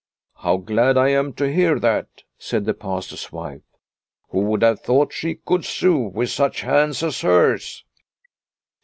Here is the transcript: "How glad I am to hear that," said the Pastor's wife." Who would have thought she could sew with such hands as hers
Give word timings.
"How 0.43 0.57
glad 0.57 0.97
I 0.97 1.09
am 1.09 1.31
to 1.33 1.47
hear 1.53 1.77
that," 1.79 2.23
said 2.39 2.65
the 2.65 2.73
Pastor's 2.73 3.31
wife." 3.31 3.61
Who 4.29 4.39
would 4.39 4.63
have 4.63 4.79
thought 4.79 5.13
she 5.13 5.35
could 5.35 5.63
sew 5.63 5.99
with 5.99 6.31
such 6.31 6.61
hands 6.61 7.03
as 7.03 7.21
hers 7.21 7.85